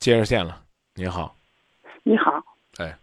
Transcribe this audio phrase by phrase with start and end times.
[0.00, 0.62] 接热线了，
[0.94, 1.36] 你好，
[2.04, 2.42] 你好，
[2.78, 2.96] 哎，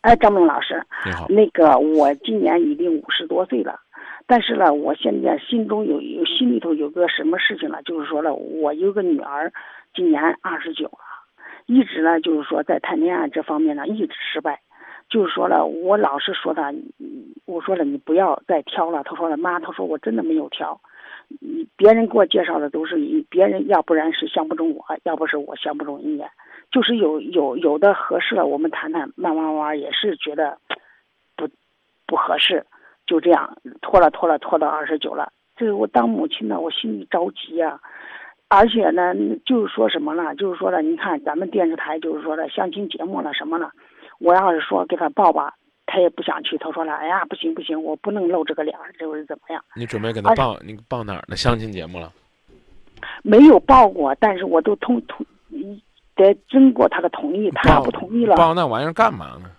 [0.00, 3.78] 哎，张明老师，你好，那个我今年已经五十多岁了，
[4.26, 7.80] 但是呢，我现在心中有有心里头有个什么事情呢？
[7.84, 9.52] 就是说了，我有个女儿，
[9.94, 10.98] 今年二十九了，
[11.66, 14.60] 一直呢就是说在谈恋爱这方面呢一直失败，
[15.08, 16.74] 就是说了，我老是说他，
[17.46, 20.80] 我说了你不要再挑了，他说了妈，他说我真的没有挑。
[21.40, 22.96] 嗯，别人给我介绍的都是
[23.30, 26.30] 别人，要不然是相不中我，要不是我相不中人家，
[26.70, 30.58] 就是有有有的合适了，我们谈谈，慢慢慢也是觉得
[31.36, 31.48] 不
[32.06, 32.66] 不合适，
[33.06, 35.32] 就这样拖了拖了拖到二十九了。
[35.56, 37.80] 这个我当母亲的，我心里着急呀，
[38.48, 39.14] 而且呢，
[39.46, 43.70] 就是说什么呢，就是说了，你看咱们电视台就是说的相亲节目了什么了，
[44.18, 45.54] 我要是说给他报吧。
[45.92, 50.56] 他也不想去，他说了：“哎呀，不行不行，我不能露这个脸，这是怎么样？”你准备给他报？
[50.60, 52.12] 你报哪儿的相亲节目了？
[53.24, 55.26] 没有报过，但是我都同同
[56.14, 58.36] 得经过他的同意，他要不同意了。
[58.36, 59.50] 报那玩意儿干嘛呢？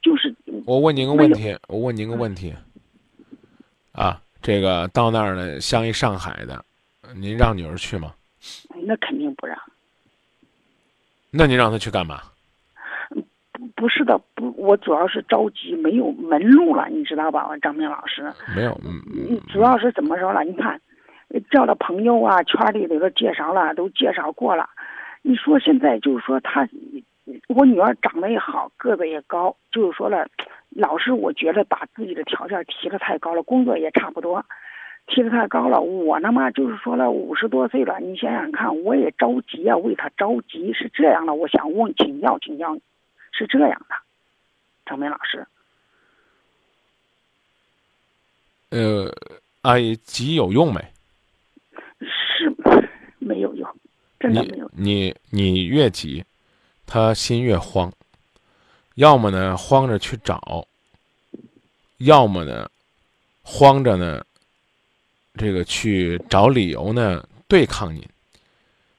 [0.00, 0.32] 就是
[0.64, 2.54] 我问您个问题，我问您个问题
[3.90, 6.64] 啊，这个到那儿呢，像一上海的，
[7.16, 8.14] 您让女儿去吗？
[8.86, 9.58] 那肯定不让。
[11.30, 12.22] 那您让他去干嘛？
[13.84, 18.32] 不是的，不，我主要是着急，没有门路了，你知道吧，张明老师？
[18.56, 20.42] 没有，嗯，主要是怎么说了？
[20.42, 20.80] 你看，
[21.50, 24.66] 叫了朋友啊，圈里头介绍了，都介绍过了。
[25.20, 26.66] 你说现在就是说他，
[27.48, 30.26] 我女儿长得也好，个子也高，就是说了，
[30.70, 34.42] 老是我觉得把自己的条件提的太高了，工作也差不多，
[35.08, 35.78] 提的太高了。
[35.82, 42.74] 我呢嘛，就是说了，五十多岁了，你想想看，我也着急啊，为他着急，是这样的，我想问请教请教。
[43.36, 43.96] 是这样的，
[44.86, 45.46] 张明老师。
[48.70, 49.12] 呃，
[49.62, 50.80] 阿姨急有用没？
[52.00, 52.54] 是
[53.18, 53.68] 没有用，
[54.20, 54.70] 真的没有。
[54.74, 56.24] 你你越急，
[56.86, 57.92] 他心越慌。
[58.94, 60.38] 要么呢，慌着去找；
[61.98, 62.70] 要么呢，
[63.42, 64.24] 慌着呢，
[65.34, 68.08] 这个去找理由呢对抗您。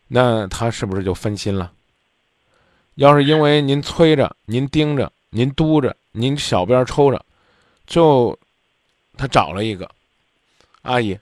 [0.08, 1.72] 那他是不是就分心了？
[2.96, 7.26] 要是因为您催着、您盯着、您督着、您小鞭抽着，
[7.86, 8.38] 就
[9.18, 9.90] 他找了一个
[10.82, 11.18] 阿姨。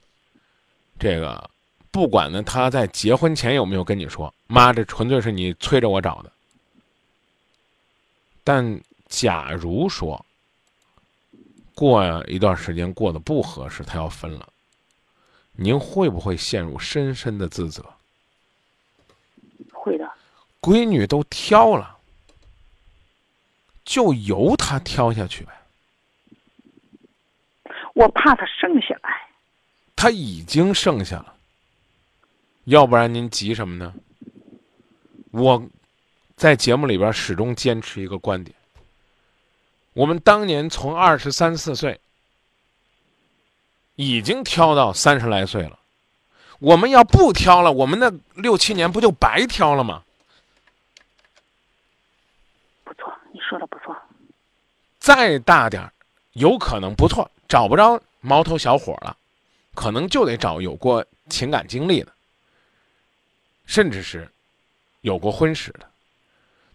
[1.00, 1.50] 这个
[1.91, 6.31] 不管呢，他在结婚前有没有跟你说，妈，这纯粹是你催着我找的。
[8.44, 10.23] 但假如说
[11.73, 14.47] 过一段时间过得不合适，他要分了，
[15.53, 17.84] 您会不会陷入深深的自责？
[20.63, 21.97] 闺女都挑了，
[23.84, 25.51] 就由他挑下去呗。
[27.94, 29.09] 我怕他剩下来。
[29.94, 31.34] 他已经剩下了，
[32.63, 33.94] 要不然您急什么呢？
[35.31, 35.62] 我
[36.38, 38.56] 在节目里边始终坚持一个观点：
[39.91, 42.00] 我们当年从二十三四岁
[43.96, 45.78] 已经挑到三十来岁了，
[46.59, 48.09] 我们要不挑了，我们那
[48.41, 50.03] 六七年不就白挑了吗？
[53.47, 53.95] 说的不错，
[54.99, 55.91] 再大点儿，
[56.33, 59.15] 有可能不错，找不着毛头小伙了，
[59.75, 62.11] 可能就得找有过情感经历的，
[63.65, 64.29] 甚至是
[65.01, 65.81] 有过婚史的。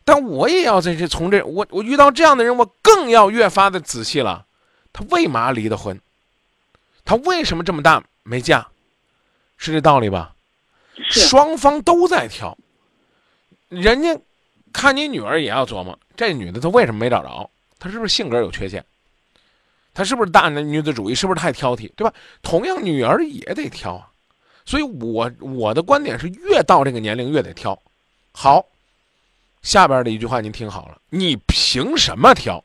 [0.04, 4.46] 但我也要在这从这我我遇到这样的人，我更要越发的仔细了。
[4.92, 6.00] 他为嘛离的婚？
[7.04, 8.68] 他为什么这么大没嫁？
[9.56, 10.34] 是这道理吧？
[11.10, 12.56] 双方都在挑，
[13.68, 14.20] 人家。
[14.70, 17.48] 看你女儿也要琢磨，这女的她为什么没找着？
[17.78, 18.84] 她是不是性格有缺陷？
[19.94, 21.14] 她是不是大男女子主义？
[21.14, 21.88] 是不是太挑剔？
[21.94, 22.12] 对吧？
[22.42, 24.10] 同样，女儿也得挑啊。
[24.66, 27.80] 所以我我的观点是，越到这个年龄越得挑。
[28.32, 28.66] 好，
[29.62, 32.62] 下边的一句话您听好了，你凭什么挑？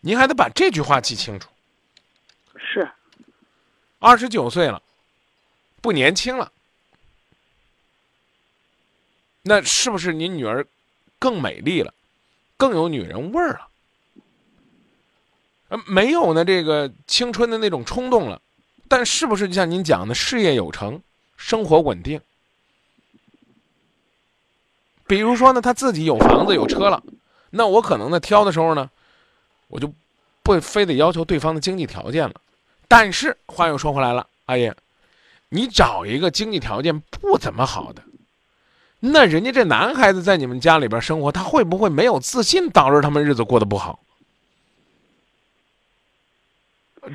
[0.00, 1.48] 您还得把这句话记清楚。
[2.56, 2.88] 是，
[3.98, 4.80] 二十九岁了，
[5.80, 6.52] 不年轻了。
[9.42, 10.66] 那是不是您女儿
[11.18, 11.92] 更美丽了，
[12.56, 13.68] 更有女人味儿了？
[15.68, 18.40] 呃，没有呢，这个青春的那种冲动了，
[18.88, 21.02] 但是不是就像您讲的，事业有成，
[21.36, 22.20] 生活稳定？
[25.06, 27.02] 比如说呢，他自己有房子有车了，
[27.50, 28.90] 那我可能呢挑的时候呢，
[29.68, 29.92] 我就
[30.42, 32.34] 不非得要求对方的经济条件了。
[32.86, 34.70] 但是话又说回来了，阿姨，
[35.48, 38.02] 你找一个经济条件不怎么好的。
[39.04, 43.98] 那人家这男孩子在你们家里边生活，他会不会没有自信，导致他们日子过得不好？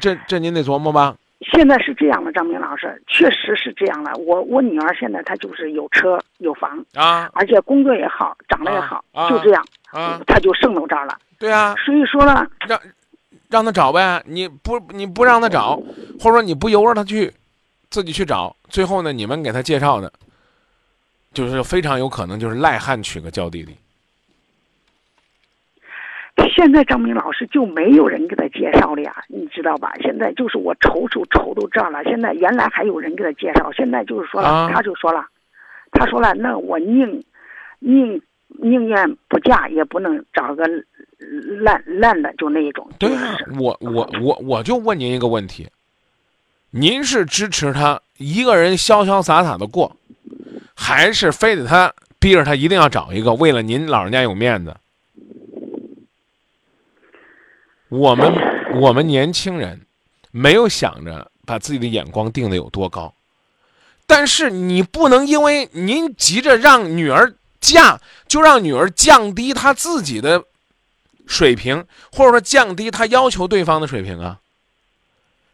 [0.02, 1.16] 这这您得琢磨吧。
[1.54, 4.12] 现在是这样的，张明老师，确实是这样了。
[4.16, 11.18] 我我女儿现在她就是有车有房啊，而且工作也好，长得也好，啊就这样，啊，她就剩到这儿了。
[11.40, 12.78] 对啊，所以说呢，让
[13.50, 15.78] 让他找呗，你不你不让他找，
[16.20, 17.32] 或者说你不由着他去
[17.90, 20.12] 自己去找，最后呢，你们给他介绍的，
[21.38, 23.78] 就是非常有可能就是赖汉娶个娇弟弟。
[26.56, 29.94] 现在张明老师就没有人给他介绍了呀，你知道吧？
[30.02, 32.04] 现在就是我愁愁愁都这样了。
[32.06, 35.24] 现在原来还有人给他介绍，现在就是说了，啊他就说了，
[35.92, 37.24] 他说了，那我宁
[37.78, 40.64] 宁宁愿不嫁，也不能找个
[41.62, 42.90] 烂烂的，就那一种。
[42.98, 45.68] 对啊，我我我我就问您一个问题，
[46.72, 49.97] 您是支持他一个人潇潇洒洒的过，
[50.80, 54.78] 还是非得他逼着他一定要找一个，为了您老人家有面子？
[57.90, 58.32] 我们
[58.80, 59.82] 我们年轻人
[60.30, 63.14] 没有想着把自己的眼光定的有多高，
[64.06, 70.44] 但是你不能因为您急着让女儿嫁，就让女儿降低她自己的
[71.26, 74.40] 水平，或者说降低她要求对方的水平啊。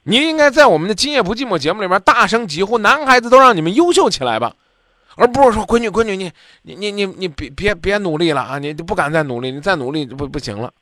[0.04, 4.56] 您应该在我们的《今夜不寂寞》节目里面大声疾呼：“男孩子都让你们优秀起来吧！”
[5.16, 6.32] 而不是说：“闺女，闺女，你
[6.62, 8.60] 你你你你别别别努力了啊！
[8.60, 10.74] 你就不敢再努力，你再努力就不不行了。”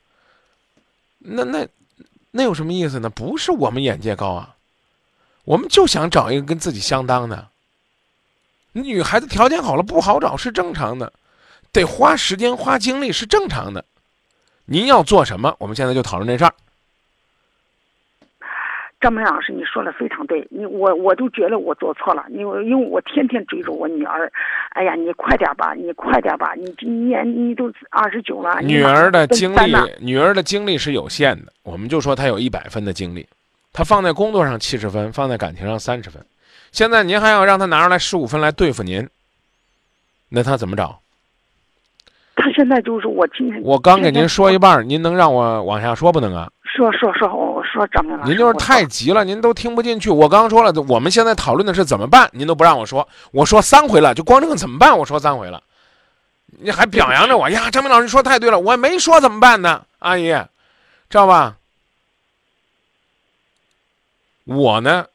[1.18, 1.66] 那那
[2.30, 3.10] 那有什么意思呢？
[3.10, 4.56] 不是我们眼界高啊，
[5.44, 7.48] 我们就想找一个跟自己相当的。
[8.72, 11.12] 女孩子条件好了不好找是正常的，
[11.70, 13.84] 得花时间花精力是正常的。
[14.64, 15.54] 您要做什么？
[15.58, 16.54] 我们现在就讨论这事儿。
[19.02, 24.30] 张明老师，你说的非常对，你我我都觉得我做错了，因为因为我天天追着我女儿，
[24.70, 33.26] 哎呀，你快点吧，你快点吧，你今年你都二十九了，女儿的奔精力，女儿的精力是有限的，我们就说她有一百分的精力，
[33.72, 36.24] 她放在工作上七十分，放在感情上三十分，
[36.70, 39.08] 现在您还要让她拿出来十五分来对付您，
[40.28, 41.00] 那她怎么找？
[42.36, 46.48] 她现在就是我今天我刚给您说一半，您能让我往下说不能啊？
[46.74, 50.08] 说说说，我说张明老师，您就是太急了，您都听不进去。
[50.08, 55.62] 我刚刚说了，我们现在讨论的是怎么办，您都不让我说，我说三回了，就光这个怎么办，我说三回了，
[56.46, 57.70] 你还表扬着我呀？
[57.70, 60.28] 张明老师说太对了，我也没说怎么办呢，阿姨，
[61.10, 61.58] 知道吧？
[64.44, 65.06] 我呢，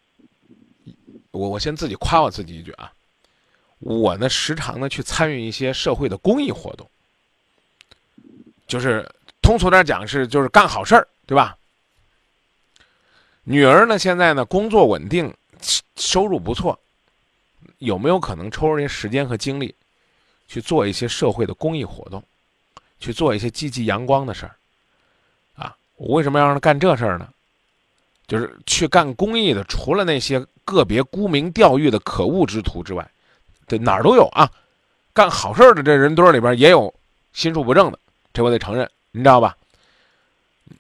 [1.32, 2.92] 我我先自己夸我自己一句啊，
[3.80, 6.88] 我呢时常呢去参与一些社会的公益活动，
[8.68, 9.10] 就是
[9.48, 11.56] 通俗点讲是就是干好事儿，对吧？
[13.46, 15.34] 女儿呢，现在呢工作稳定，
[15.96, 16.78] 收入不错，
[17.78, 19.74] 有没有可能抽出些时间和精力，
[20.50, 22.22] 去做一些社会的公益活动，
[23.00, 24.54] 去做一些积极阳光的事儿？
[25.56, 27.30] 啊，我为什么要让她干这事儿呢？
[28.28, 33.10] 就是去干公益的，除了那些个别沽名钓誉的可恶之徒之外，
[33.66, 34.52] 对哪儿都有啊。
[35.14, 36.94] 干好事儿的这人堆里边也有
[37.32, 37.98] 心术不正的，
[38.34, 39.58] 这我得承认，你知道吧？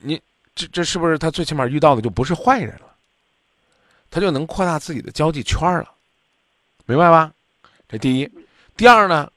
[0.01, 0.21] 你
[0.53, 2.95] 这这是不是他最起码遇到的就不是坏人了？
[4.11, 5.91] 他就能扩大自己的交际圈了，
[6.85, 7.33] 明白吧？
[7.89, 8.31] 这第一，
[8.75, 9.31] 第二呢，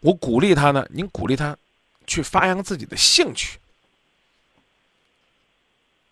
[0.00, 1.56] 我鼓励他呢，您鼓励他
[2.06, 3.58] 去发扬自己的兴趣。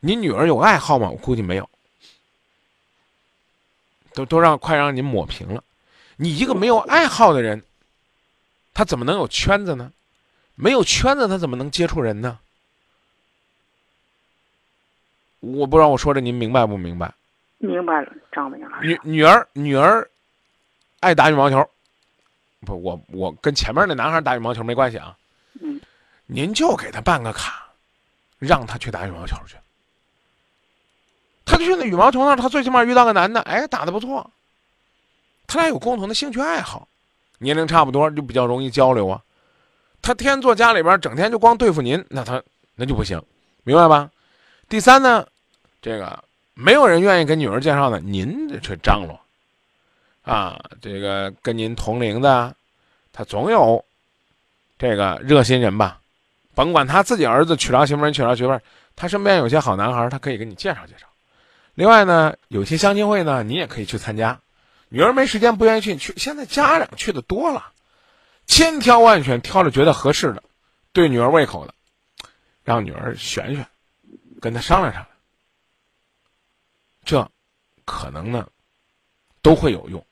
[0.00, 1.10] 您女儿有爱好吗？
[1.10, 1.68] 我估计没有，
[4.12, 5.62] 都都让快让您抹平了。
[6.16, 7.62] 你一个没有爱好的人，
[8.72, 9.92] 他怎么能有圈子呢？
[10.54, 12.38] 没有圈子，他怎么能接触人呢？
[15.40, 17.12] 我不知道我说的您明白不明白？
[17.58, 20.08] 明白了，张明老师，女女儿女儿
[21.00, 21.68] 爱打羽毛球，
[22.60, 25.16] 不，我我跟前面那男孩打羽毛球没关系啊。
[25.60, 25.80] 嗯，
[26.26, 27.68] 您就给他办个卡，
[28.38, 29.56] 让他去打羽毛球去。
[31.44, 34.30] 他去那羽毛球那儿，他最起码遇到个男的，哎，打的不错。
[35.46, 36.88] 他俩有共同的兴趣爱好，
[37.38, 39.22] 年龄差不多，就比较容易交流啊。
[40.04, 42.42] 他天天坐家里边，整天就光对付您，那他
[42.74, 43.22] 那就不行，
[43.62, 44.10] 明白吧？
[44.68, 45.26] 第三呢，
[45.80, 49.18] 这个没有人愿意跟女儿介绍的，您这去张罗
[50.22, 52.54] 啊，这个跟您同龄的，
[53.14, 53.82] 他总有
[54.76, 56.00] 这个热心人吧？
[56.54, 58.62] 甭管他自己儿子娶着媳妇儿，娶着媳妇儿，
[58.96, 61.06] 他身边有些好男孩，他可以给你介绍介绍。
[61.74, 64.38] 另外呢，有些相亲会呢，你也可以去参加。
[64.90, 67.72] 女儿没时间不愿意去，去现在家长去的多了，
[68.46, 70.42] 千挑万选，挑着觉得合适的，
[70.92, 71.74] 对女儿胃口的，
[72.62, 73.66] 让女儿选选，
[74.40, 75.08] 跟他商量商量，
[77.04, 77.30] 这
[77.84, 78.48] 可能呢
[79.42, 80.04] 都会有用。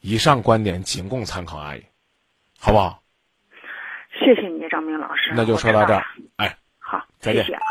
[0.00, 1.84] 以上观点仅供参考，阿姨，
[2.58, 3.02] 好不好？
[4.12, 6.06] 谢谢你，张明老师，那就说到这儿了，
[6.36, 7.67] 哎，好，再见谢谢啊。